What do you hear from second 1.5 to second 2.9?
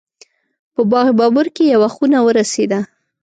کې یوه خونه ورسېده.